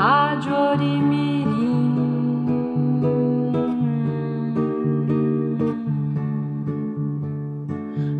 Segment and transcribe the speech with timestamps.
[0.00, 1.92] Rádio Orimirim.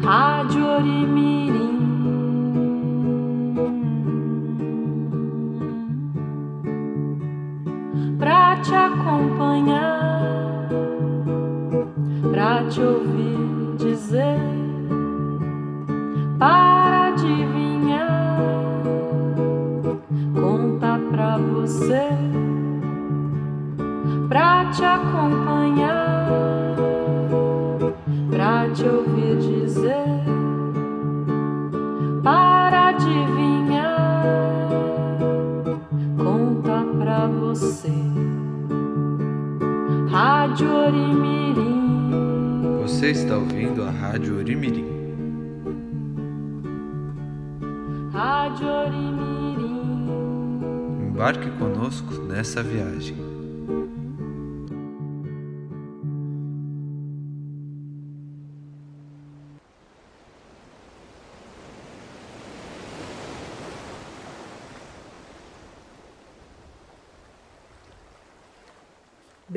[0.02, 1.78] Rádio Orimirim.
[8.18, 10.68] Pra te acompanhar,
[12.30, 14.49] pra te ouvir dizer,
[25.10, 26.28] acompanhar,
[28.30, 30.04] pra te ouvir dizer,
[32.22, 34.24] para adivinhar,
[36.16, 37.90] conta pra você.
[40.08, 42.10] Rádio Orimirim.
[42.82, 44.86] Você está ouvindo a Rádio Orimirim.
[48.12, 50.08] Rádio Orimirim.
[51.08, 53.29] Embarque conosco nessa viagem.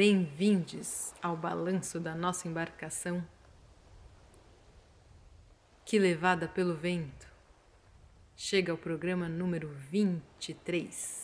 [0.06, 3.26] Bem-vindos ao balanço da nossa embarcação,
[5.86, 7.26] que levada pelo vento
[8.36, 11.23] chega ao programa número 23.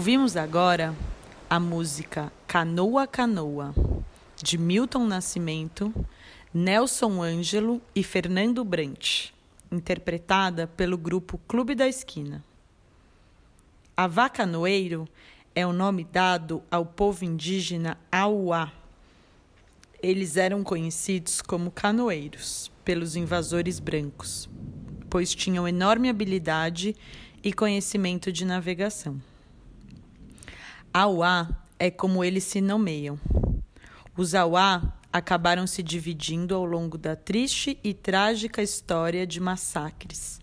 [0.00, 0.96] Ouvimos agora
[1.50, 3.74] a música Canoa Canoa,
[4.34, 5.92] de Milton Nascimento,
[6.54, 9.28] Nelson Ângelo e Fernando Brant,
[9.70, 12.42] interpretada pelo grupo Clube da Esquina.
[13.94, 15.06] A Vacanoeiro
[15.54, 18.72] é o nome dado ao povo indígena Auá.
[20.02, 24.48] Eles eram conhecidos como canoeiros pelos invasores brancos,
[25.10, 26.96] pois tinham enorme habilidade
[27.44, 29.20] e conhecimento de navegação.
[30.92, 31.48] Auá
[31.78, 33.16] é como eles se nomeiam.
[34.16, 40.40] Os Auá acabaram se dividindo ao longo da triste e trágica história de massacres.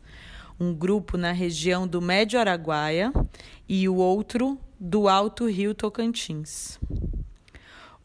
[0.57, 3.11] Um grupo na região do Médio Araguaia
[3.67, 6.79] e o outro do Alto Rio Tocantins.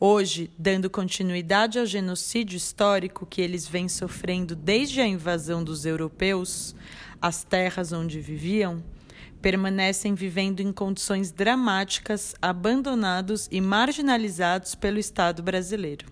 [0.00, 6.74] Hoje, dando continuidade ao genocídio histórico que eles vêm sofrendo desde a invasão dos europeus,
[7.20, 8.82] as terras onde viviam,
[9.42, 16.06] permanecem vivendo em condições dramáticas, abandonados e marginalizados pelo Estado brasileiro.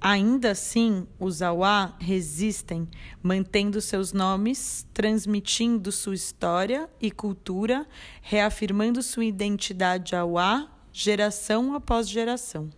[0.00, 2.86] Ainda assim, os Auá resistem,
[3.22, 7.86] mantendo seus nomes, transmitindo sua história e cultura,
[8.20, 12.68] reafirmando sua identidade Auá, geração após geração.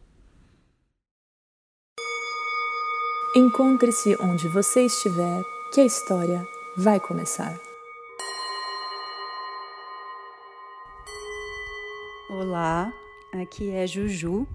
[3.35, 5.43] Encontre-se onde você estiver,
[5.75, 6.43] que a história
[6.79, 7.66] vai começar.
[12.38, 12.93] Olá,
[13.33, 14.47] aqui é Juju,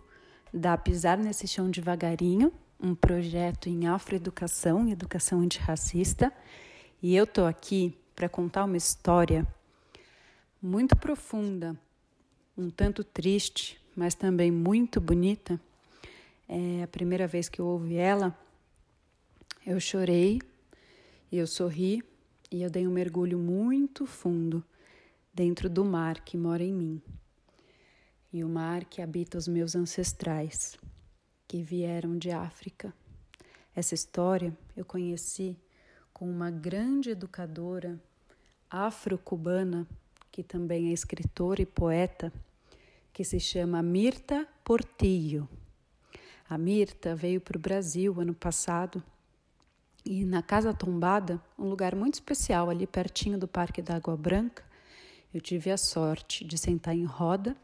[0.54, 6.31] da Pisar Nesse Chão Devagarinho, um projeto em afroeducação e educação antirracista.
[7.01, 9.48] E eu tô aqui para contar uma história
[10.62, 11.75] muito profunda,
[12.56, 15.60] um tanto triste, mas também muito bonita.
[16.48, 18.38] É a primeira vez que eu ouvi ela,
[19.66, 20.39] eu chorei
[21.31, 22.04] eu sorri
[22.51, 24.63] e eu dei um mergulho muito fundo
[25.34, 27.01] dentro do mar que mora em mim
[28.33, 30.78] e o mar que habita os meus ancestrais,
[31.48, 32.94] que vieram de África.
[33.75, 35.57] Essa história eu conheci
[36.13, 38.00] com uma grande educadora
[38.69, 39.88] afro-cubana,
[40.31, 42.31] que também é escritora e poeta,
[43.12, 45.50] que se chama Mirta Portillo.
[46.50, 49.04] A Mirta veio para o Brasil ano passado
[50.06, 54.63] e na Casa Tombada, um lugar muito especial ali pertinho do Parque da Água Branca,
[55.34, 57.56] eu tive a sorte de sentar em roda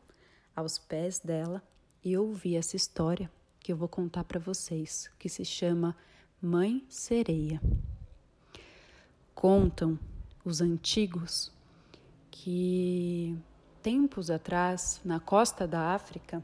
[0.57, 1.61] aos pés dela
[2.03, 5.95] e ouvi essa história que eu vou contar para vocês, que se chama
[6.41, 7.61] Mãe Sereia.
[9.35, 9.99] Contam
[10.43, 11.51] os antigos
[12.31, 13.37] que
[13.83, 16.43] tempos atrás, na costa da África,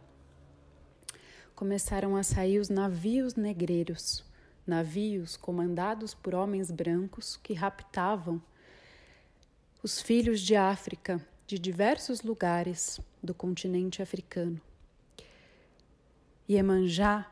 [1.55, 4.23] começaram a sair os navios negreiros,
[4.65, 8.39] navios comandados por homens brancos que raptavam
[9.81, 14.59] os filhos de África de diversos lugares do continente africano.
[16.49, 17.29] Iemanjá,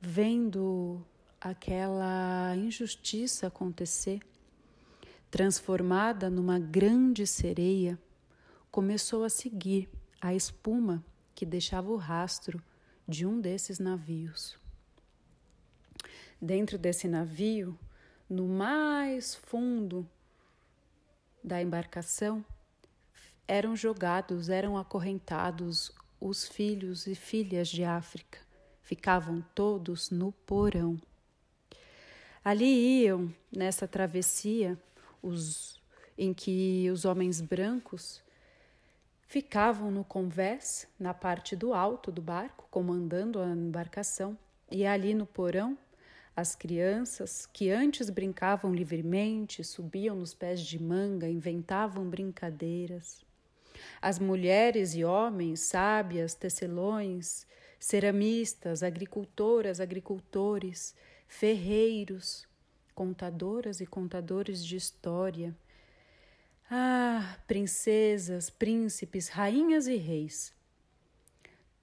[0.00, 1.04] vendo
[1.40, 4.20] aquela injustiça acontecer,
[5.30, 7.98] transformada numa grande sereia,
[8.70, 9.88] começou a seguir
[10.20, 12.62] a espuma que deixava o rastro
[13.06, 14.58] de um desses navios.
[16.40, 17.78] Dentro desse navio,
[18.28, 20.08] no mais fundo
[21.42, 22.44] da embarcação,
[23.48, 25.90] eram jogados, eram acorrentados
[26.20, 28.38] os filhos e filhas de África.
[28.82, 31.00] Ficavam todos no porão.
[32.44, 34.78] Ali iam, nessa travessia,
[35.22, 35.80] os,
[36.16, 38.22] em que os homens brancos
[39.22, 44.38] ficavam no convés, na parte do alto do barco, comandando a embarcação,
[44.70, 45.76] e ali no porão,
[46.36, 53.26] as crianças que antes brincavam livremente, subiam nos pés de manga, inventavam brincadeiras
[54.00, 57.46] as mulheres e homens, sábias, tecelões,
[57.78, 60.94] ceramistas, agricultoras, agricultores,
[61.26, 62.46] ferreiros,
[62.94, 65.56] contadoras e contadores de história.
[66.70, 70.52] Ah, princesas, príncipes, rainhas e reis,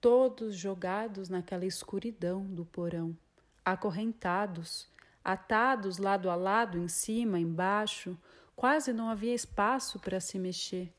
[0.00, 3.16] todos jogados naquela escuridão do porão,
[3.64, 4.88] acorrentados,
[5.24, 8.16] atados lado a lado, em cima, embaixo,
[8.54, 10.92] quase não havia espaço para se mexer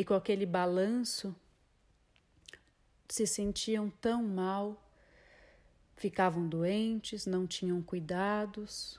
[0.00, 1.36] e com aquele balanço
[3.06, 4.82] se sentiam tão mal,
[5.94, 8.98] ficavam doentes, não tinham cuidados.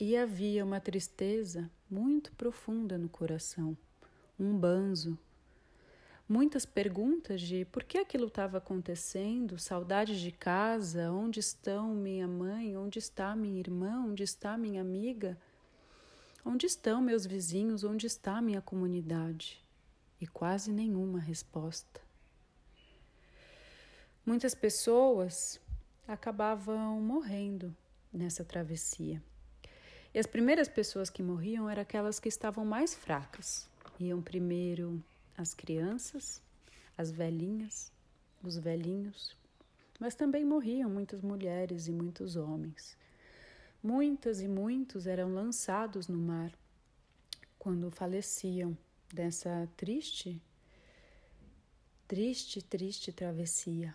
[0.00, 3.76] E havia uma tristeza muito profunda no coração,
[4.40, 5.18] um banzo.
[6.26, 12.74] Muitas perguntas de por que aquilo estava acontecendo, saudades de casa, onde estão minha mãe,
[12.74, 15.38] onde está minha irmã, onde está minha amiga,
[16.42, 19.62] onde estão meus vizinhos, onde está minha comunidade.
[20.24, 22.00] E quase nenhuma resposta.
[24.24, 25.60] Muitas pessoas
[26.08, 27.76] acabavam morrendo
[28.10, 29.22] nessa travessia.
[30.14, 33.68] E as primeiras pessoas que morriam eram aquelas que estavam mais fracas.
[34.00, 35.04] Iam primeiro
[35.36, 36.40] as crianças,
[36.96, 37.92] as velhinhas,
[38.42, 39.36] os velhinhos,
[40.00, 42.96] mas também morriam muitas mulheres e muitos homens.
[43.82, 46.50] Muitas e muitos eram lançados no mar
[47.58, 48.74] quando faleciam
[49.14, 50.42] dessa triste,
[52.08, 53.94] triste, triste travessia.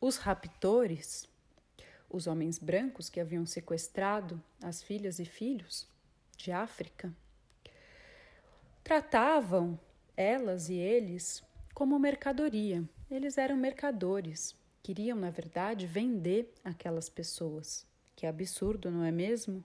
[0.00, 1.28] Os raptores,
[2.10, 5.86] os homens brancos que haviam sequestrado as filhas e filhos
[6.36, 7.14] de África,
[8.82, 9.78] tratavam
[10.16, 12.82] elas e eles como mercadoria.
[13.08, 17.86] Eles eram mercadores, queriam, na verdade, vender aquelas pessoas.
[18.16, 19.62] Que absurdo, não é mesmo?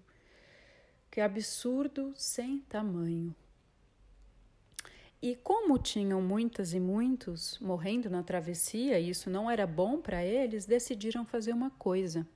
[1.14, 3.36] Que absurdo sem tamanho.
[5.22, 10.26] E como tinham muitas e muitos morrendo na travessia, e isso não era bom para
[10.26, 12.28] eles, decidiram fazer uma coisa.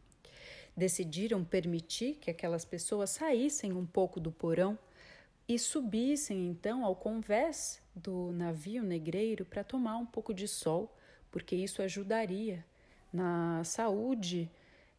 [0.76, 4.78] Decidiram permitir que aquelas pessoas saíssem um pouco do porão
[5.48, 10.96] e subissem então ao convés do navio negreiro para tomar um pouco de sol,
[11.32, 12.64] porque isso ajudaria
[13.12, 14.48] na saúde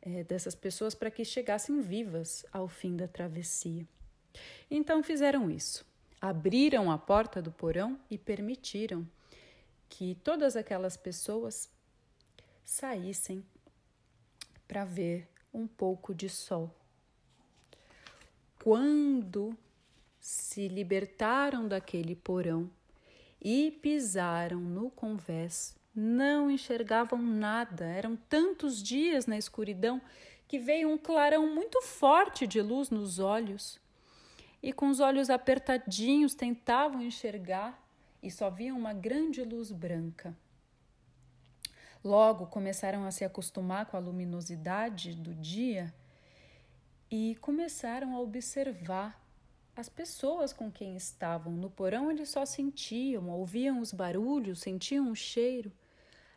[0.08, 3.86] é, dessas pessoas para que chegassem vivas ao fim da travessia.
[4.70, 5.84] Então fizeram isso.
[6.20, 9.06] Abriram a porta do porão e permitiram
[9.88, 11.68] que todas aquelas pessoas
[12.64, 13.44] saíssem
[14.66, 16.74] para ver um pouco de sol.
[18.62, 19.56] Quando
[20.20, 22.70] se libertaram daquele porão
[23.40, 27.84] e pisaram no convés, não enxergavam nada.
[27.84, 30.00] Eram tantos dias na escuridão
[30.46, 33.80] que veio um clarão muito forte de luz nos olhos.
[34.62, 37.82] E com os olhos apertadinhos tentavam enxergar
[38.22, 40.36] e só viam uma grande luz branca.
[42.02, 45.92] Logo começaram a se acostumar com a luminosidade do dia
[47.10, 49.20] e começaram a observar
[49.74, 55.14] as pessoas com quem estavam no porão, eles só sentiam, ouviam os barulhos, sentiam o
[55.14, 55.72] cheiro.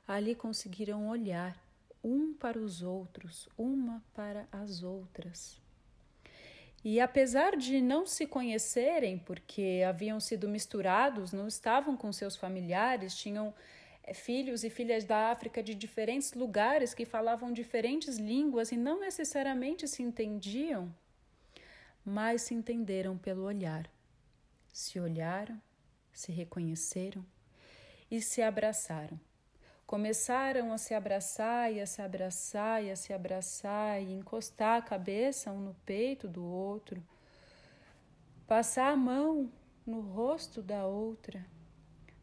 [0.08, 1.58] Ali conseguiram olhar
[2.04, 5.62] um para os outros, uma para as outras.
[6.84, 13.16] E apesar de não se conhecerem, porque haviam sido misturados, não estavam com seus familiares,
[13.16, 13.54] tinham
[14.04, 19.00] eh, filhos e filhas da África de diferentes lugares que falavam diferentes línguas e não
[19.00, 20.94] necessariamente se entendiam,
[22.04, 23.88] mas se entenderam pelo olhar.
[24.74, 25.62] Se olharam,
[26.12, 27.24] se reconheceram
[28.10, 29.20] e se abraçaram.
[29.92, 34.82] Começaram a se abraçar e a se abraçar e a se abraçar e encostar a
[34.82, 37.04] cabeça um no peito do outro,
[38.48, 39.52] passar a mão
[39.86, 41.46] no rosto da outra,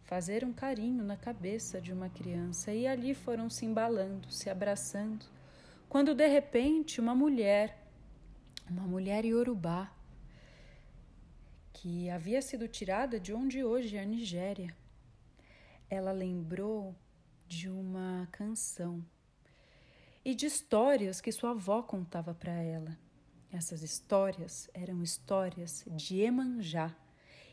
[0.04, 5.26] fazer um carinho na cabeça de uma criança e ali foram se embalando, se abraçando,
[5.90, 7.86] quando de repente uma mulher
[8.66, 9.92] uma mulher iorubá
[11.74, 14.74] que havia sido tirada de onde hoje é a Nigéria.
[15.90, 16.96] Ela lembrou
[17.48, 19.02] de uma canção
[20.22, 22.98] e de histórias que sua avó contava para ela.
[23.50, 26.94] Essas histórias eram histórias de Emanjá.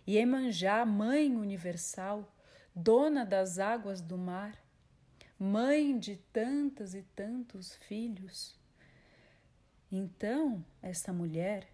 [0.06, 2.30] Iemanjá, mãe universal,
[2.76, 4.62] dona das águas do mar,
[5.40, 8.54] mãe de tantos e tantos filhos.
[9.90, 11.68] Então, essa mulher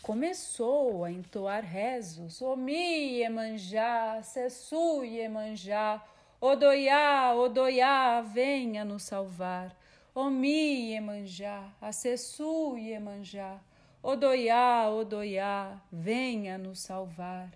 [0.00, 6.02] começou a entoar rezos: Omi Iemanjá, Sessu Iemanjá,
[6.40, 9.76] Odoiá, Odoiá, venha nos salvar.
[10.14, 13.60] Omi Iemanjá, Acessu Iemanjá,
[14.00, 17.50] Odoiá, Odoiá, venha nos salvar.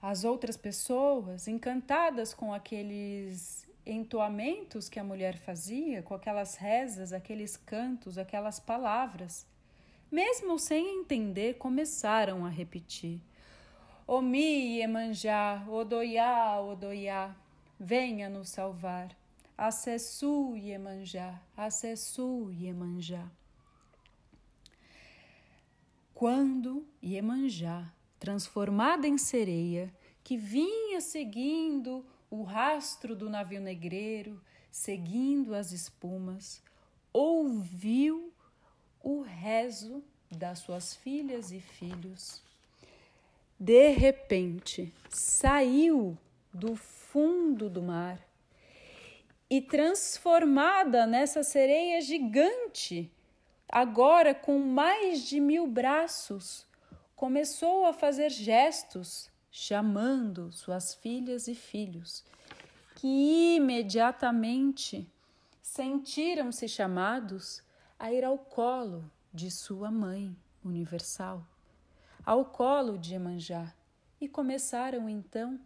[0.00, 7.56] As outras pessoas, encantadas com aqueles entoamentos que a mulher fazia, com aquelas rezas, aqueles
[7.56, 9.44] cantos, aquelas palavras.
[10.08, 13.20] Mesmo sem entender, começaram a repetir.
[14.08, 17.34] Omi Iemanjá, Odoiá, Odoiá,
[17.78, 19.16] venha nos salvar.
[19.58, 23.28] Acessu Iemanjá, Acessu Iemanjá.
[26.14, 35.72] Quando Iemanjá, transformada em sereia, que vinha seguindo o rastro do navio negreiro, seguindo as
[35.72, 36.62] espumas,
[37.12, 38.32] ouviu
[39.02, 42.45] o rezo das suas filhas e filhos.
[43.58, 46.16] De repente, saiu
[46.52, 48.20] do fundo do mar
[49.48, 53.10] e, transformada nessa sereia gigante,
[53.66, 56.66] agora com mais de mil braços,
[57.14, 62.22] começou a fazer gestos chamando suas filhas e filhos,
[62.96, 65.10] que imediatamente
[65.62, 67.62] sentiram-se chamados
[67.98, 71.42] a ir ao colo de sua mãe universal,
[72.26, 73.72] ao colo de Emanjá,
[74.20, 75.60] e começaram então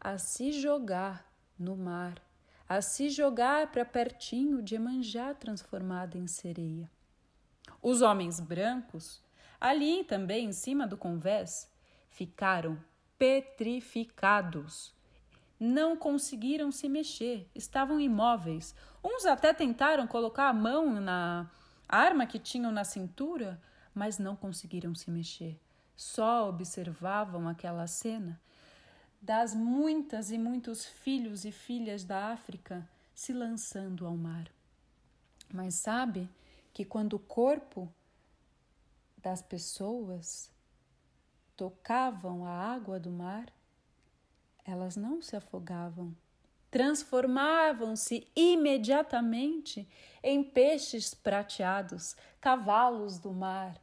[0.00, 2.22] a se jogar no mar,
[2.66, 6.90] a se jogar para pertinho de Emanjá transformada em sereia.
[7.82, 9.22] Os homens brancos,
[9.60, 11.70] ali também em cima do convés,
[12.08, 12.82] ficaram
[13.18, 14.94] petrificados.
[15.60, 18.74] Não conseguiram se mexer, estavam imóveis.
[19.04, 21.50] Uns até tentaram colocar a mão na
[21.86, 23.60] arma que tinham na cintura,
[23.94, 25.60] mas não conseguiram se mexer.
[25.96, 28.40] Só observavam aquela cena
[29.20, 34.48] das muitas e muitos filhos e filhas da África se lançando ao mar.
[35.52, 36.28] Mas sabe
[36.72, 37.92] que quando o corpo
[39.16, 40.50] das pessoas
[41.56, 43.46] tocavam a água do mar,
[44.64, 46.14] elas não se afogavam,
[46.70, 49.88] transformavam-se imediatamente
[50.22, 53.80] em peixes prateados, cavalos do mar,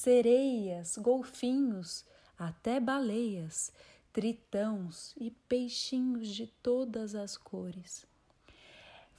[0.00, 2.06] sereias, golfinhos,
[2.38, 3.70] até baleias,
[4.14, 8.06] tritãos e peixinhos de todas as cores.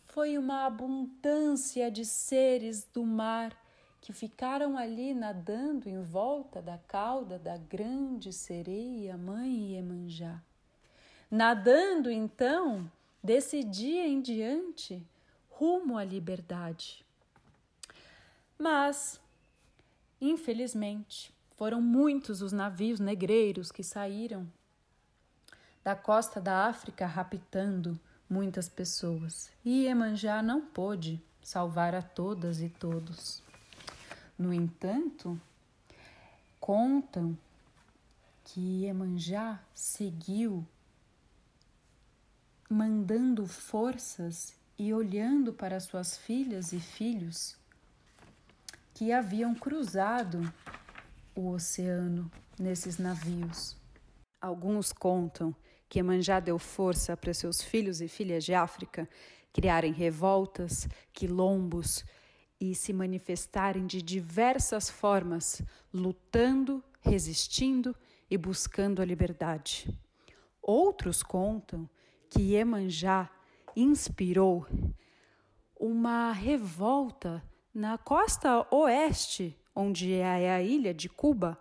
[0.07, 3.55] Foi uma abundância de seres do mar
[4.01, 10.41] que ficaram ali nadando em volta da cauda da grande sereia mãe Iemanjá.
[11.29, 12.91] Nadando então,
[13.23, 15.05] desse dia em diante,
[15.47, 17.05] rumo à liberdade.
[18.57, 19.20] Mas,
[20.21, 24.47] infelizmente, foram muitos os navios negreiros que saíram
[25.83, 29.51] da costa da África raptando muitas pessoas.
[29.65, 33.43] E Iemanjá não pôde salvar a todas e todos.
[34.37, 35.39] No entanto,
[36.59, 37.37] contam
[38.43, 40.65] que Iemanjá seguiu
[42.69, 47.55] mandando forças e olhando para suas filhas e filhos
[49.01, 50.53] que haviam cruzado
[51.33, 53.75] o oceano nesses navios.
[54.39, 55.55] Alguns contam
[55.89, 59.09] que Iemanjá deu força para seus filhos e filhas de África
[59.51, 62.05] criarem revoltas, quilombos,
[62.59, 67.95] e se manifestarem de diversas formas, lutando, resistindo
[68.29, 69.89] e buscando a liberdade.
[70.61, 71.89] Outros contam
[72.29, 73.31] que Iemanjá
[73.75, 74.67] inspirou
[75.75, 81.57] uma revolta na costa oeste, onde é a ilha de Cuba,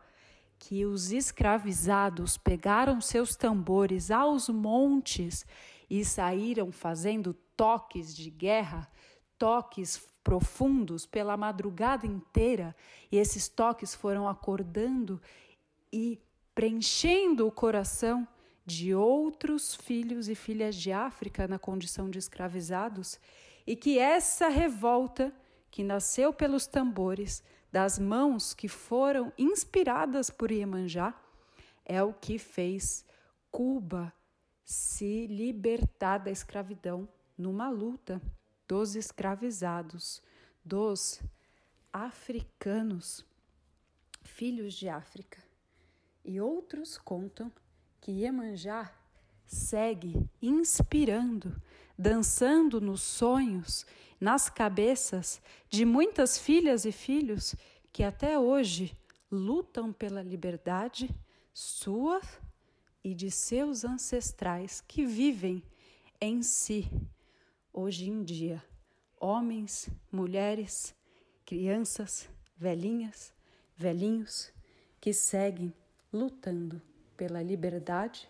[0.59, 5.47] que os escravizados pegaram seus tambores aos montes
[5.89, 8.91] e saíram fazendo toques de guerra,
[9.39, 12.77] toques profundos pela madrugada inteira,
[13.11, 15.21] e esses toques foram acordando
[15.93, 16.21] e
[16.55, 18.29] preenchendo o coração
[18.67, 23.19] de outros filhos e filhas de África na condição de escravizados,
[23.67, 25.33] e que essa revolta
[25.71, 31.15] que nasceu pelos tambores, das mãos que foram inspiradas por Iemanjá,
[31.85, 33.05] é o que fez
[33.51, 34.13] Cuba
[34.65, 38.21] se libertar da escravidão numa luta
[38.69, 40.23] dos escravizados,
[40.65, 41.21] dos
[41.93, 43.25] africanos,
[44.23, 45.43] filhos de África.
[46.25, 47.53] E outros contam
[48.01, 48.93] que Iemanjá
[49.45, 51.61] segue inspirando,
[52.01, 53.85] dançando nos sonhos,
[54.19, 57.55] nas cabeças de muitas filhas e filhos
[57.93, 58.97] que até hoje
[59.31, 61.11] lutam pela liberdade
[61.53, 62.23] sua
[63.05, 65.63] e de seus ancestrais que vivem
[66.19, 66.91] em si.
[67.71, 68.65] Hoje em dia,
[69.19, 70.95] homens, mulheres,
[71.45, 73.31] crianças, velhinhas,
[73.77, 74.51] velhinhos
[74.99, 75.73] que seguem
[76.11, 76.81] lutando
[77.15, 78.27] pela liberdade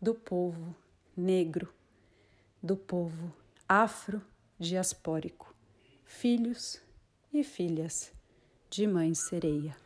[0.00, 0.74] do povo
[1.16, 1.72] negro,
[2.62, 3.34] do povo
[3.68, 5.52] afro-diaspórico,
[6.04, 6.80] filhos
[7.32, 8.12] e filhas
[8.70, 9.81] de Mãe Sereia.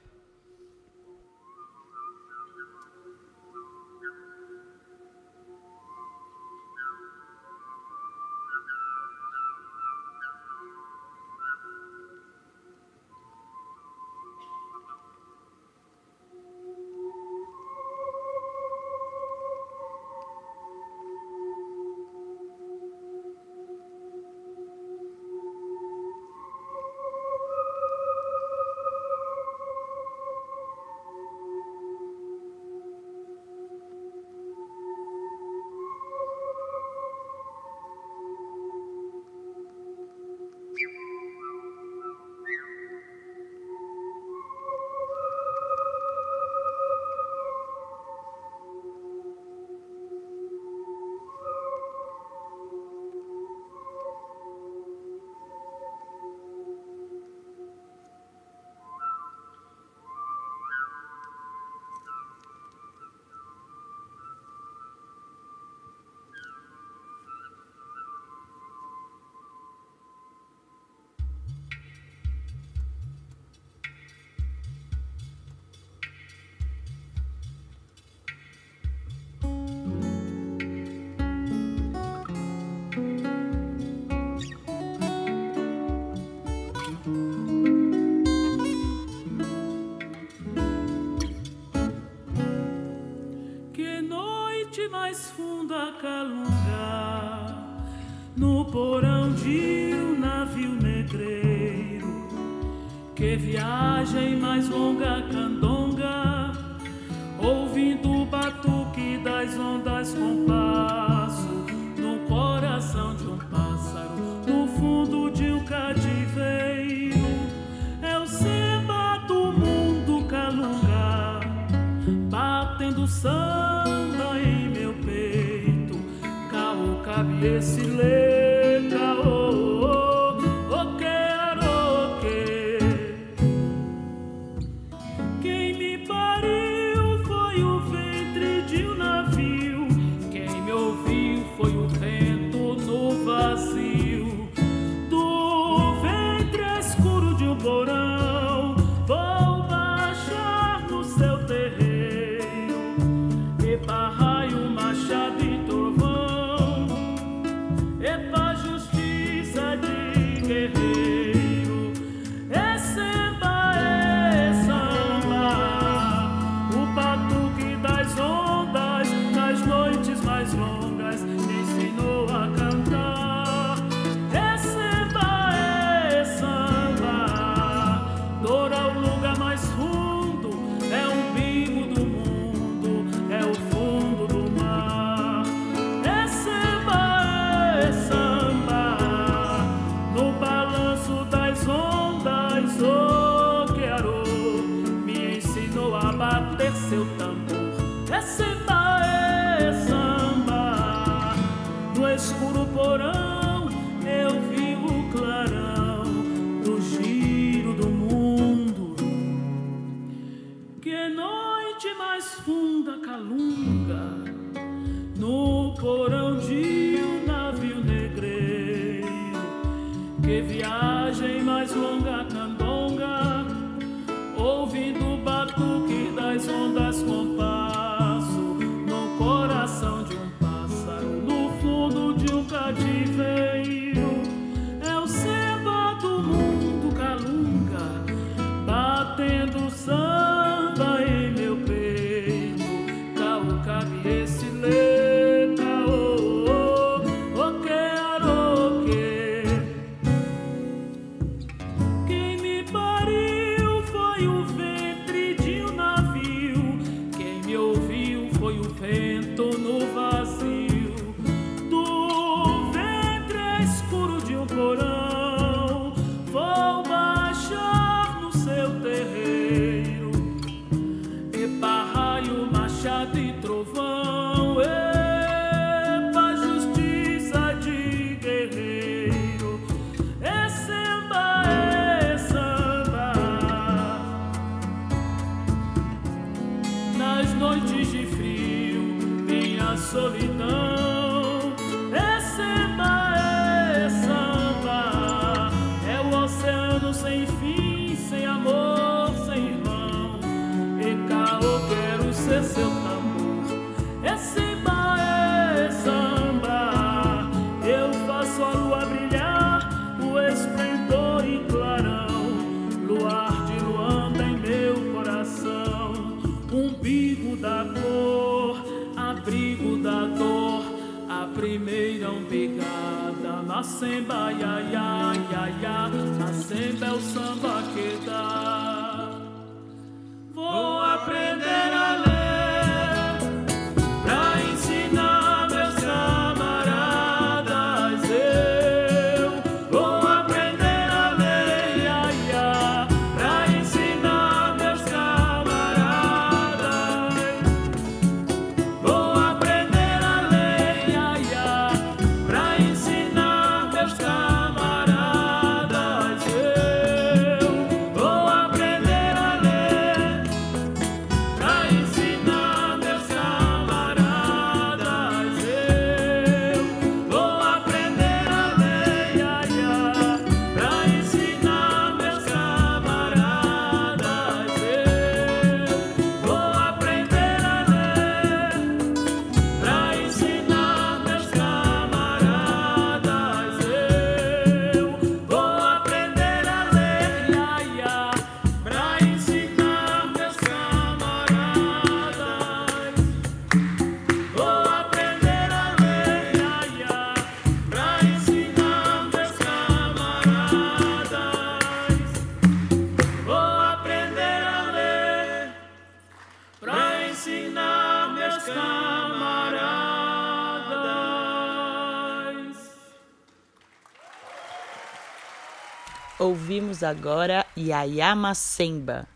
[416.77, 419.09] Ouvimos agora Yayama Semba,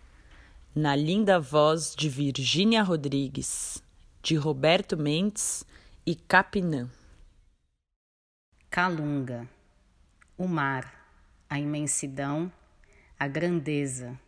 [0.75, 3.83] na linda voz de Virgínia Rodrigues,
[4.23, 5.65] de Roberto Mendes
[6.07, 6.89] e Capinã.
[8.71, 9.47] Calunga,
[10.39, 10.91] o mar,
[11.51, 12.51] a imensidão,
[13.19, 14.19] a grandeza,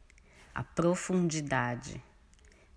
[0.55, 2.03] a profundidade,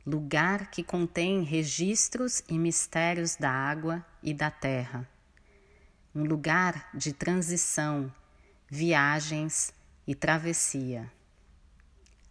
[0.05, 5.07] lugar que contém registros e mistérios da água e da terra,
[6.13, 8.13] um lugar de transição,
[8.69, 9.73] viagens
[10.07, 11.11] e travessia.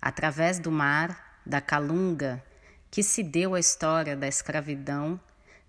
[0.00, 2.42] Através do mar, da Calunga,
[2.90, 5.20] que se deu a história da escravidão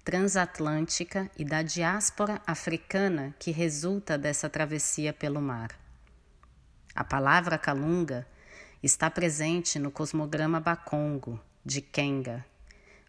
[0.03, 5.71] transatlântica e da diáspora africana que resulta dessa travessia pelo mar.
[6.93, 8.27] A palavra Calunga
[8.83, 12.45] está presente no cosmograma Bakongo, de Kenga,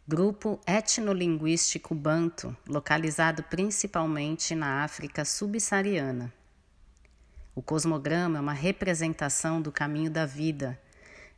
[0.09, 6.33] grupo etnolinguístico banto localizado principalmente na África subsaariana.
[7.57, 10.81] O cosmograma é uma representação do caminho da vida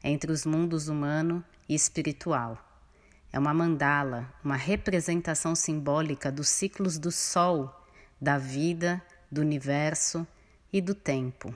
[0.05, 2.63] entre os mundos humano e espiritual
[3.33, 7.75] é uma mandala, uma representação simbólica dos ciclos do Sol,
[8.21, 10.27] da vida, do universo
[10.73, 11.55] e do tempo.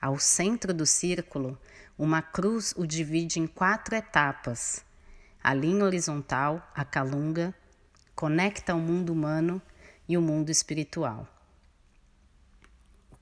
[0.00, 1.58] Ao centro do círculo,
[1.98, 4.84] uma cruz o divide em quatro etapas.
[5.44, 7.54] A linha horizontal, a calunga,
[8.14, 9.60] conecta o mundo humano
[10.08, 11.28] e o mundo espiritual.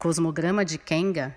[0.00, 1.36] Cosmograma de Kenga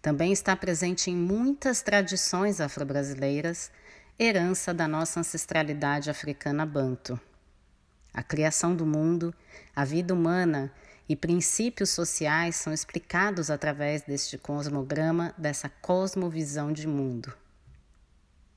[0.00, 3.72] também está presente em muitas tradições afro-brasileiras
[4.16, 7.18] herança da nossa ancestralidade africana banto.
[8.12, 9.34] A criação do mundo,
[9.74, 10.72] a vida humana
[11.08, 17.34] e princípios sociais são explicados através deste cosmograma, dessa cosmovisão de mundo.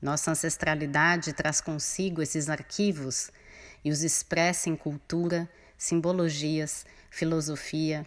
[0.00, 3.32] Nossa ancestralidade traz consigo esses arquivos
[3.84, 8.06] e os expressa em cultura, simbologias, filosofia,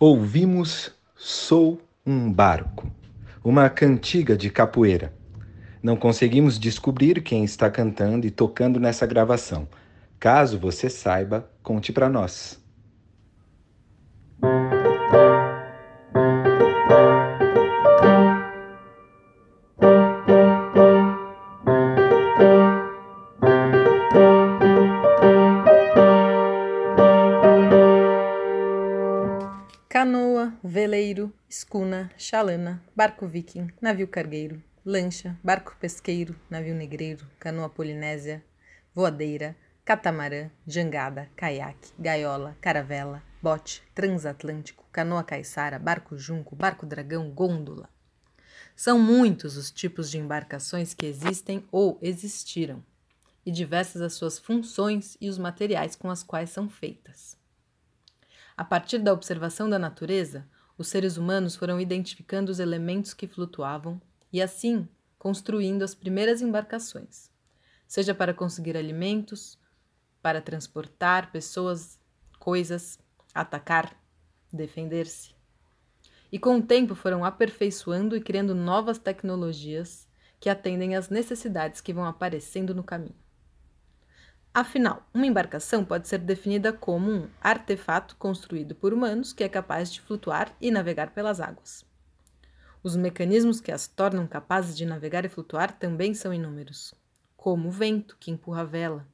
[0.00, 2.88] Ouvimos Sou um Barco,
[3.42, 5.12] uma cantiga de capoeira.
[5.82, 9.66] Não conseguimos descobrir quem está cantando e tocando nessa gravação.
[10.20, 12.64] Caso você saiba, conte para nós.
[32.18, 38.44] Chalana, barco viking, navio cargueiro, lancha, barco pesqueiro, navio negreiro, canoa polinésia,
[38.92, 47.88] voadeira, catamarã, jangada, caiaque, gaiola, caravela, bote, transatlântico, canoa caiçara, barco junco, barco dragão, gôndola.
[48.74, 52.84] São muitos os tipos de embarcações que existem ou existiram,
[53.46, 57.38] e diversas as suas funções e os materiais com as quais são feitas.
[58.56, 60.44] A partir da observação da natureza,
[60.78, 64.00] os seres humanos foram identificando os elementos que flutuavam
[64.32, 64.88] e, assim,
[65.18, 67.28] construindo as primeiras embarcações,
[67.86, 69.58] seja para conseguir alimentos,
[70.22, 71.98] para transportar pessoas,
[72.38, 72.98] coisas,
[73.34, 74.00] atacar,
[74.52, 75.34] defender-se.
[76.30, 80.06] E com o tempo foram aperfeiçoando e criando novas tecnologias
[80.38, 83.16] que atendem às necessidades que vão aparecendo no caminho.
[84.52, 89.92] Afinal, uma embarcação pode ser definida como um artefato construído por humanos que é capaz
[89.92, 91.84] de flutuar e navegar pelas águas.
[92.82, 96.94] Os mecanismos que as tornam capazes de navegar e flutuar também são inúmeros,
[97.36, 99.06] como o vento que empurra a vela,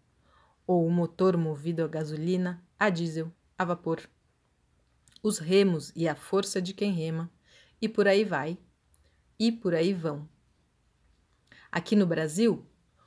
[0.66, 4.00] ou o motor movido a gasolina, a diesel, a vapor,
[5.22, 7.30] os remos e a força de quem rema,
[7.80, 8.58] e por aí vai,
[9.38, 10.28] e por aí vão.
[11.72, 12.64] Aqui no Brasil,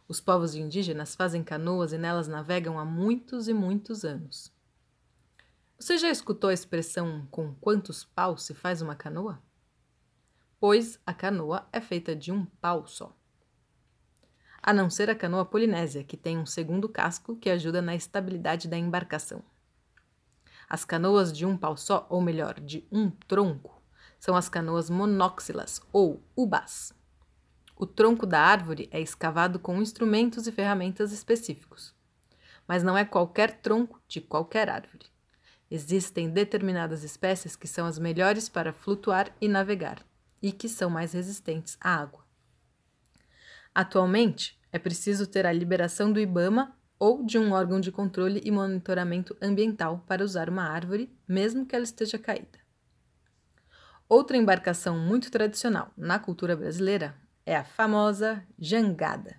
[0.08, 4.54] os povos indígenas fazem canoas e nelas navegam há muitos e muitos anos.
[5.78, 9.42] Você já escutou a expressão com quantos paus se faz uma canoa?
[10.60, 13.16] Pois a canoa é feita de um pau só.
[14.62, 18.68] A não ser a canoa polinésia, que tem um segundo casco que ajuda na estabilidade
[18.68, 19.44] da embarcação.
[20.68, 23.82] As canoas de um pau só, ou melhor, de um tronco,
[24.20, 26.97] são as canoas monóxilas ou ubás.
[27.80, 31.94] O tronco da árvore é escavado com instrumentos e ferramentas específicos.
[32.68, 35.06] Mas não é qualquer tronco de qualquer árvore.
[35.70, 40.04] Existem determinadas espécies que são as melhores para flutuar e navegar
[40.42, 42.26] e que são mais resistentes à água.
[43.76, 48.50] Atualmente, é preciso ter a liberação do IBAMA ou de um órgão de controle e
[48.50, 52.58] monitoramento ambiental para usar uma árvore, mesmo que ela esteja caída.
[54.10, 59.38] Outra embarcação muito tradicional na cultura brasileira é a famosa jangada.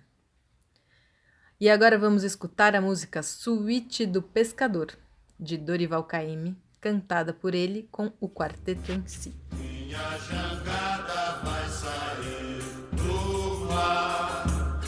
[1.61, 4.97] E agora vamos escutar a música Suíte do Pescador,
[5.39, 9.39] de Dorival Caymmi, cantada por ele com o quarteto em si.
[9.53, 12.63] Minha jangada vai sair
[12.93, 14.81] do mar.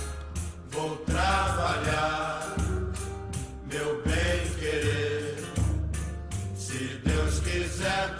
[0.69, 2.55] Vou trabalhar,
[3.71, 5.35] meu bem querer.
[6.55, 8.10] Se Deus quiser,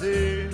[0.00, 0.50] vou trazer.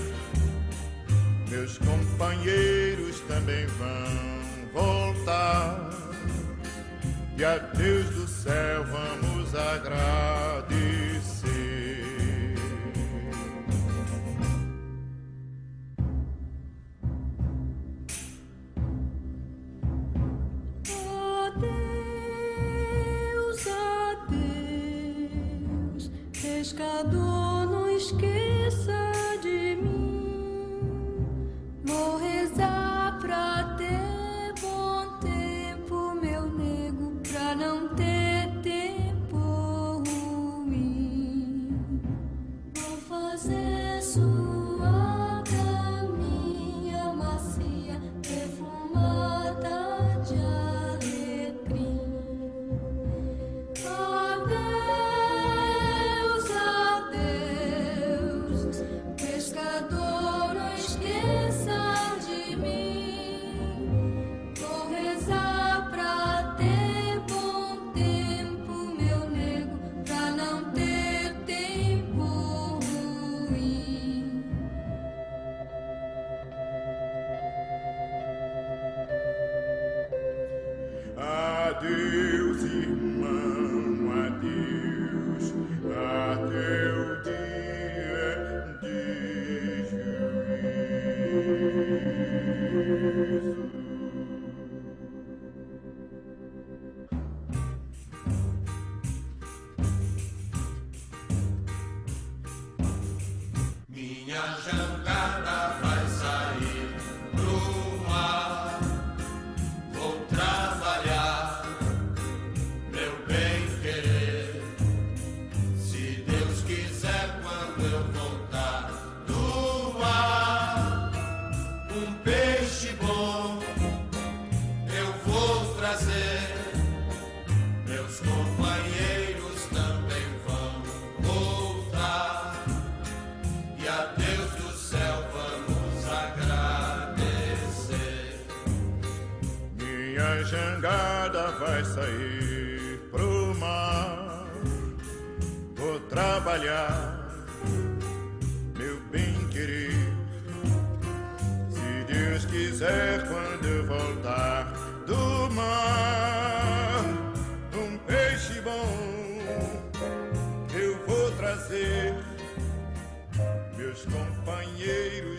[1.48, 5.90] Meus companheiros também vão voltar.
[7.38, 10.35] E a Deus do céu vamos agradecer.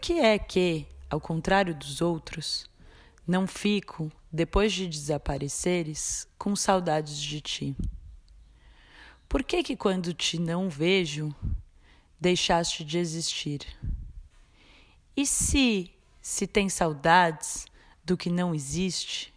[0.00, 2.70] Que é que, ao contrário dos outros,
[3.26, 7.76] não fico, depois de desapareceres, com saudades de ti?
[9.28, 11.34] Por que que quando te não vejo,
[12.20, 13.66] deixaste de existir?
[15.16, 15.90] E se
[16.28, 17.66] se tem saudades
[18.04, 19.32] do que não existe,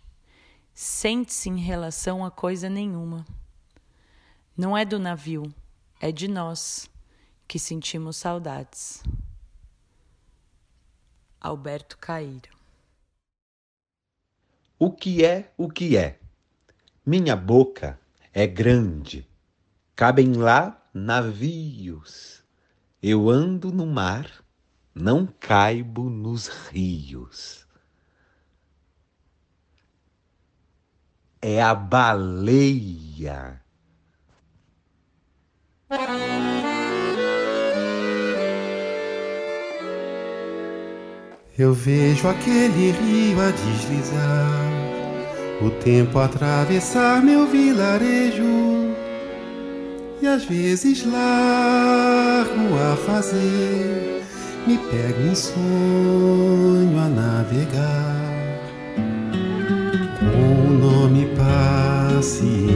[0.74, 3.26] sente-se em relação a coisa nenhuma.
[4.58, 5.54] Não é do navio,
[6.02, 6.90] é de nós
[7.48, 9.02] que sentimos saudades.
[11.42, 12.56] Alberto Caíro.
[14.78, 16.20] O que é o que é?
[17.04, 18.00] Minha boca
[18.32, 19.28] é grande,
[19.96, 22.44] cabem lá navios.
[23.02, 24.30] Eu ando no mar,
[24.94, 27.66] não caibo nos rios.
[31.42, 33.60] É a baleia.
[41.60, 44.72] Eu vejo aquele rio a deslizar,
[45.62, 48.96] o tempo atravessar meu vilarejo,
[50.22, 54.24] e às vezes largo a fazer,
[54.66, 58.16] me pego em sonho a navegar.
[60.20, 61.28] Com o nome
[62.16, 62.72] paciência,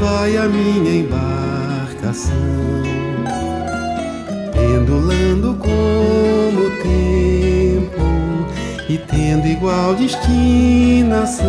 [0.00, 2.32] vai a minha embarcação
[4.54, 6.17] pendulando tempo
[8.88, 11.46] e tendo igual destinação.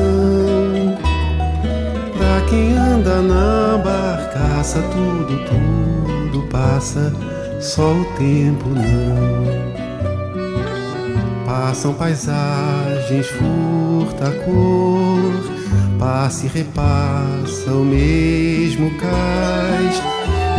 [2.18, 7.14] Pra quem anda na barcaça, tudo, tudo passa,
[7.60, 9.70] só o tempo não.
[11.46, 15.44] Passam paisagens, furta a cor,
[15.98, 20.02] passa e repassa o mesmo cais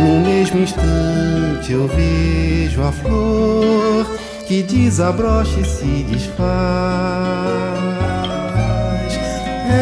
[0.01, 4.20] no mesmo instante eu vejo a flor
[4.51, 6.43] que desabrocha e se desfaz.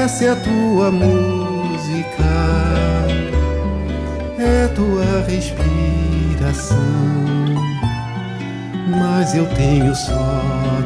[0.03, 2.23] Essa é a tua música,
[4.37, 6.77] é tua respiração.
[8.91, 10.43] Mas eu tenho só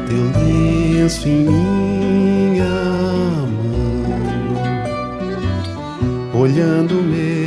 [0.08, 2.64] teu lenço em minha
[3.44, 4.00] mão,
[6.40, 7.43] olhando meu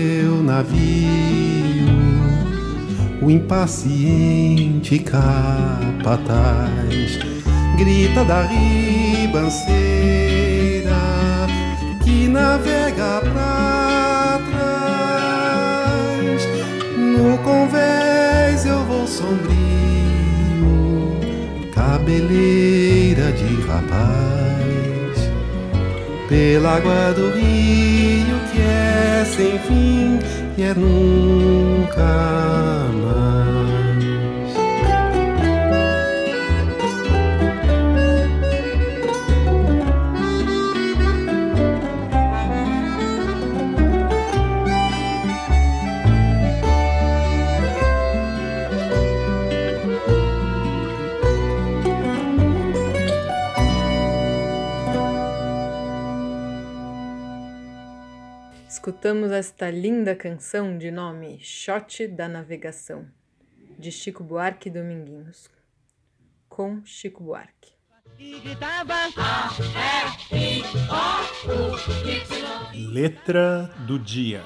[3.28, 5.20] o impaciente capataz
[7.78, 9.68] grita da ribanceira
[12.06, 16.48] que navega pra trás.
[16.96, 19.50] No convés eu vou sombrio,
[21.74, 25.30] cabeleira de rapaz,
[26.30, 28.07] pela água do rio
[28.98, 30.20] é sem fim
[30.58, 32.04] e é nunca
[33.04, 33.67] mais.
[59.08, 63.08] Escutamos esta linda canção de nome Shot da Navegação.
[63.80, 65.50] de Chico Buarque e Dominguinhos.
[66.50, 67.72] Com Chico Buarque.
[72.74, 74.44] Letra do dia.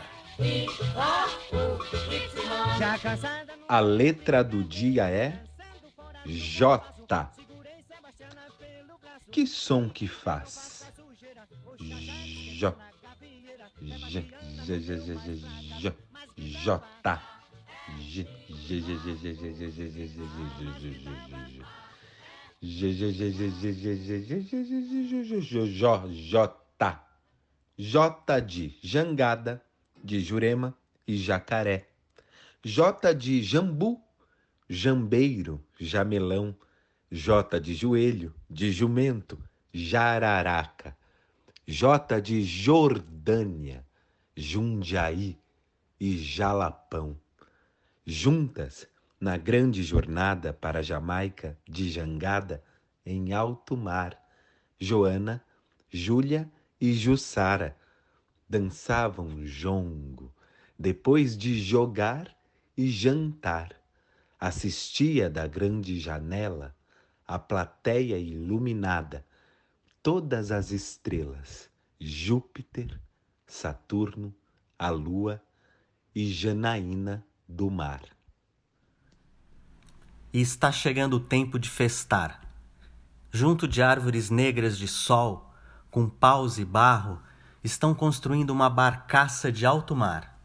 [3.67, 5.43] A letra do dia é
[6.23, 7.33] J.
[9.31, 10.85] Que som que faz?
[12.59, 12.77] J.
[13.81, 14.40] J.
[14.63, 14.79] J.
[14.79, 14.95] J.
[14.95, 15.93] J.
[16.37, 16.75] J.
[17.47, 17.87] J.
[18.07, 18.25] J.
[18.69, 18.81] J.
[18.81, 19.71] J.
[22.61, 23.11] J.
[23.11, 23.11] J.
[23.11, 23.49] J.
[23.51, 23.61] J.
[23.61, 24.41] J.
[25.71, 26.07] J.
[26.07, 26.99] J.
[27.77, 27.97] J
[28.47, 29.61] de jangada,
[30.03, 30.75] de Jurema
[31.07, 31.87] e jacaré.
[32.63, 33.99] J de jambu,
[34.69, 36.55] jambeiro, jamelão.
[37.11, 39.37] J de joelho, de jumento,
[39.73, 40.95] jararaca.
[41.67, 43.85] J de Jordânia,
[44.35, 45.37] Jundiaí
[45.99, 47.19] e Jalapão.
[48.05, 48.87] Juntas
[49.19, 52.63] na grande jornada para Jamaica de jangada
[53.05, 54.17] em alto mar,
[54.79, 55.43] Joana,
[55.89, 57.77] Júlia e Jussara
[58.49, 60.33] dançavam jongo
[60.77, 62.35] depois de jogar
[62.75, 63.75] e jantar.
[64.39, 66.75] Assistia da grande janela
[67.27, 69.25] a plateia iluminada,
[70.01, 71.69] todas as estrelas,
[71.99, 72.99] Júpiter,
[73.51, 74.33] Saturno,
[74.79, 75.43] a Lua
[76.15, 78.01] e Janaína do mar.
[80.33, 82.39] E está chegando o tempo de festar.
[83.29, 85.53] Junto de árvores negras de sol,
[85.91, 87.21] com paus e barro,
[87.61, 90.39] estão construindo uma barcaça de alto mar.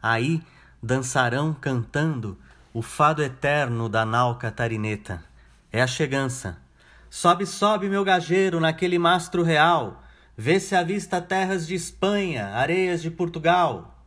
[0.00, 0.40] Aí
[0.80, 2.38] dançarão cantando
[2.72, 5.24] o fado eterno da nau catarineta.
[5.72, 6.62] É a chegança.
[7.10, 10.03] Sobe, sobe, meu gajeiro, naquele mastro real.
[10.36, 14.02] Vê se avista terras de Espanha, areias de Portugal.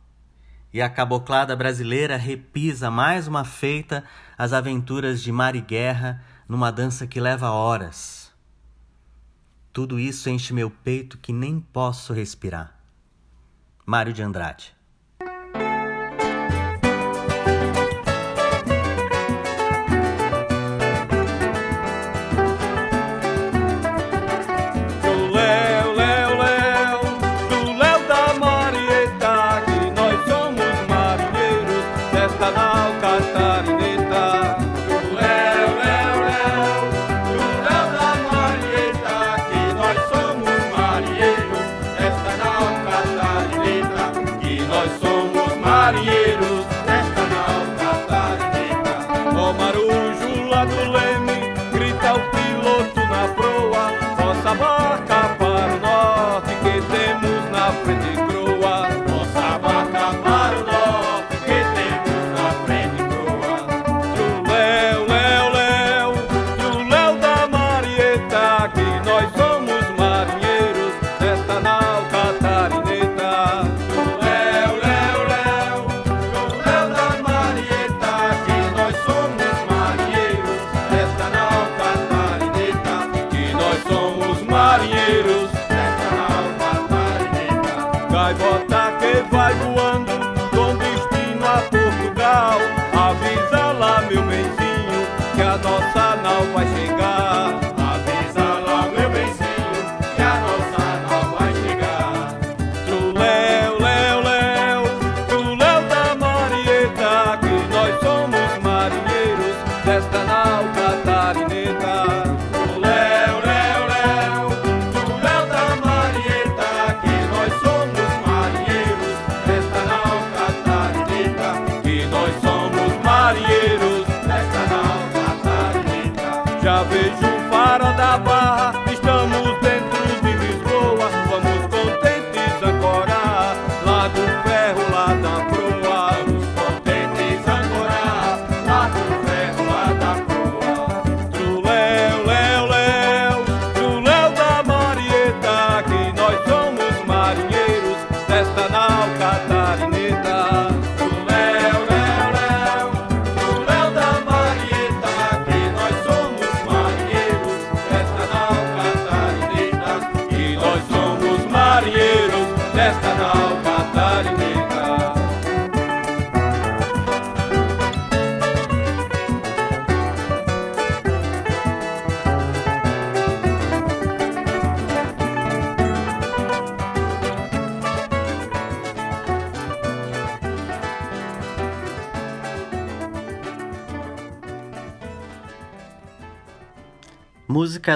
[0.72, 4.04] E a caboclada brasileira repisa mais uma feita
[4.36, 8.30] as aventuras de mar e guerra numa dança que leva horas.
[9.72, 12.78] Tudo isso enche meu peito que nem posso respirar.
[13.86, 14.77] Mário de Andrade.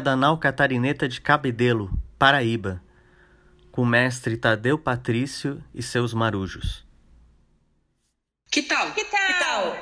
[0.01, 2.83] Nau Catarineta de Cabedelo, Paraíba,
[3.71, 6.87] com o mestre Tadeu Patrício e seus marujos.
[8.51, 8.91] Que tal?
[8.93, 9.27] Que tal?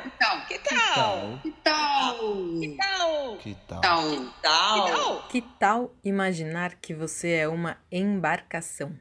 [0.02, 0.46] Que tal?
[0.46, 1.38] Que tal?
[1.38, 2.58] Que tal?
[2.60, 3.36] Que tal?
[3.38, 4.34] Que tal?
[4.42, 4.88] tal?
[4.88, 5.28] tal?
[5.28, 8.98] Que tal imaginar que você é uma embarcação?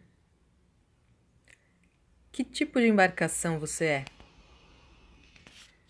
[2.32, 4.06] Que tipo de embarcação você é?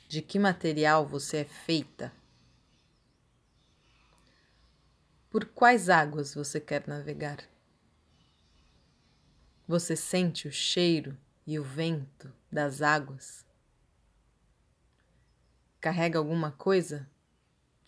[0.08, 2.19] De que material você é feita?
[5.30, 7.38] Por quais águas você quer navegar?
[9.68, 11.16] Você sente o cheiro
[11.46, 13.46] e o vento das águas?
[15.80, 17.08] Carrega alguma coisa?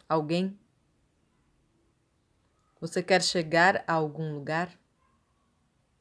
[0.08, 0.56] Alguém?
[2.80, 4.72] Você quer chegar a algum lugar?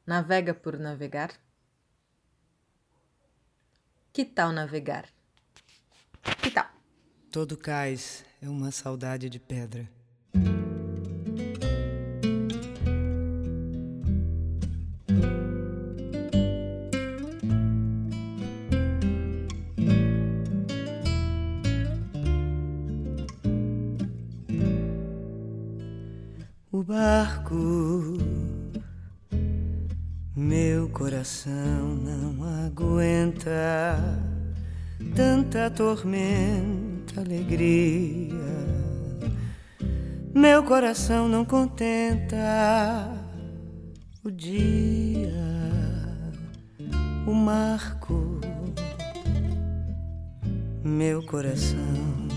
[0.05, 1.31] Navega por navegar?
[4.13, 5.09] Que tal navegar?
[6.43, 6.69] Que tal?
[7.31, 10.00] Todo cais é uma saudade de pedra.
[27.11, 28.17] Barco,
[30.33, 33.99] meu coração não aguenta
[35.13, 38.31] tanta tormenta, alegria.
[40.33, 43.11] Meu coração não contenta
[44.23, 45.33] o dia,
[47.27, 48.39] o marco,
[50.81, 52.30] meu coração.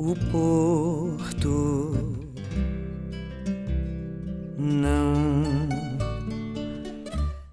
[0.00, 1.92] O porto.
[4.56, 5.42] Não.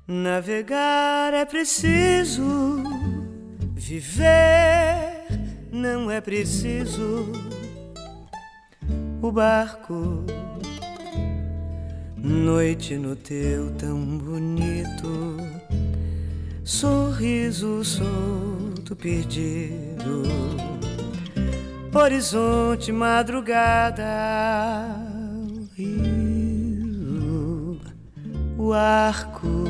[0.07, 2.83] Navegar é preciso,
[3.73, 5.25] viver
[5.71, 7.31] não é preciso.
[9.23, 10.23] O barco,
[12.15, 15.37] noite no teu tão bonito,
[16.63, 20.74] sorriso solto perdido
[21.97, 24.03] horizonte, madrugada,
[25.49, 26.99] o rio,
[28.57, 29.65] o arco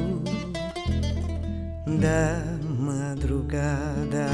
[1.86, 2.42] da
[2.80, 4.28] madrugada,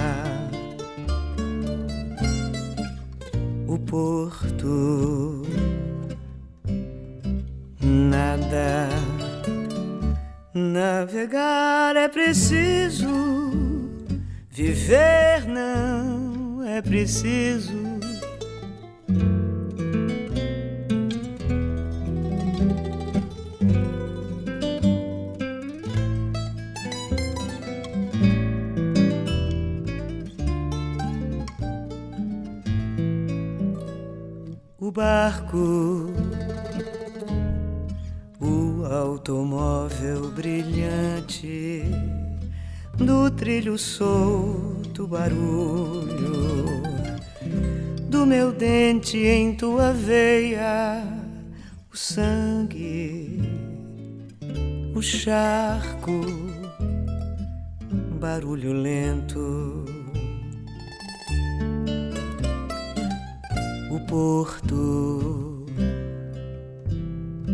[3.68, 5.44] o porto,
[7.82, 8.88] nada.
[10.54, 13.08] Navegar é preciso,
[14.50, 17.81] viver não é preciso.
[34.84, 36.12] O barco,
[38.40, 41.84] o automóvel brilhante
[42.98, 46.82] do trilho solto barulho
[48.10, 51.04] do meu dente em tua veia,
[51.94, 53.40] o sangue,
[54.96, 56.26] o charco,
[58.20, 60.01] barulho lento,
[64.12, 65.66] porto,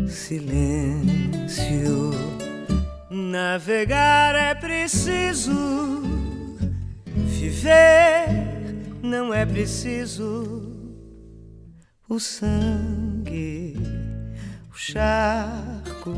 [0.08, 2.10] silêncio.
[3.08, 6.02] Navegar é preciso,
[7.06, 8.26] viver
[9.00, 10.66] não é preciso.
[12.08, 13.76] O sangue,
[14.72, 16.12] o charco,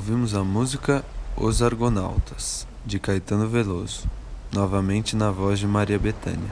[0.05, 1.01] Ouvimos a música
[1.37, 4.05] Os Argonautas, de Caetano Veloso,
[4.51, 6.51] novamente na voz de Maria Bethânia.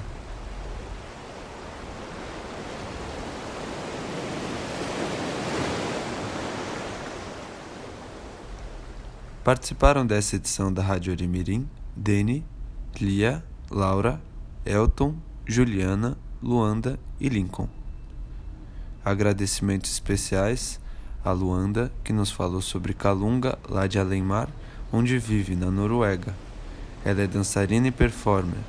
[9.44, 12.46] Participaram dessa edição da Rádio Orimirim Deni,
[13.02, 14.22] Lia, Laura,
[14.66, 15.14] Elton,
[15.46, 17.68] Juliana, Luanda e Lincoln.
[19.04, 20.80] Agradecimentos especiais
[21.24, 24.50] a Luanda, que nos falou sobre Kalunga, lá de Além-Mar,
[24.92, 26.36] onde vive, na Noruega.
[27.06, 28.60] Ela é dançarina e performer,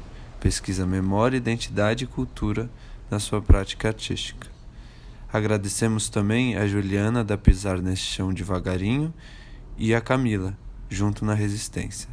[0.41, 2.71] pesquisa memória, identidade e cultura
[3.11, 4.49] na sua prática artística.
[5.33, 9.13] Agradecemos também a Juliana da Pisar Neste Chão Devagarinho
[9.79, 10.57] e a Camila,
[10.91, 12.09] junto na Resistência.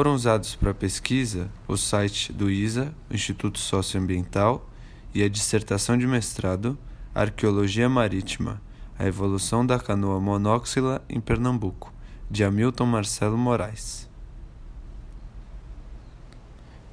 [0.00, 4.66] Foram usados para pesquisa o site do ISA, Instituto Socioambiental,
[5.14, 6.78] e a dissertação de mestrado
[7.14, 8.62] Arqueologia Marítima,
[8.98, 11.92] a evolução da canoa monóxila em Pernambuco,
[12.30, 14.08] de Hamilton Marcelo Moraes.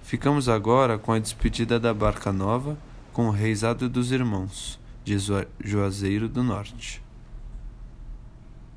[0.03, 2.77] Ficamos agora com a despedida da Barca Nova
[3.13, 5.17] com o Reisado dos Irmãos, de
[5.63, 7.01] Juazeiro do Norte.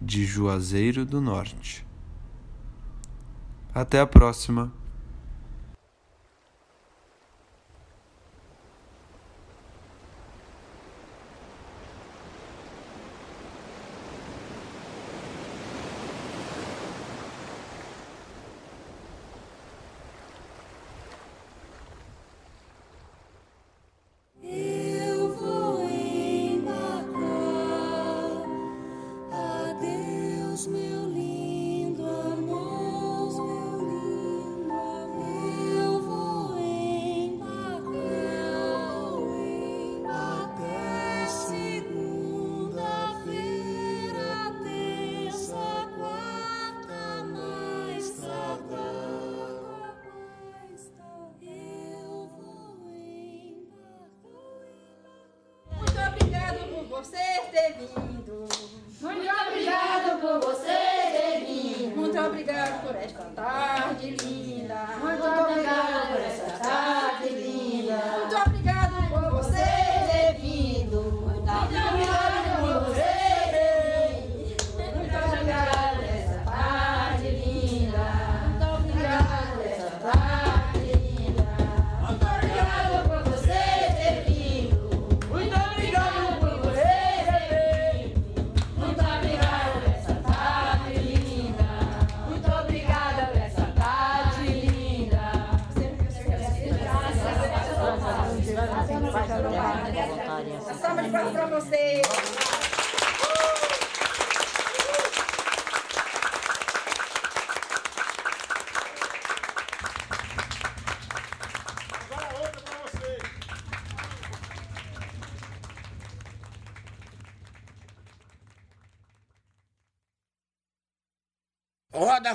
[0.00, 1.89] De Juazeiro do Norte.
[3.74, 4.79] Até a próxima!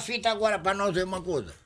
[0.06, 1.64] Fita agora para nós ver uma coisa.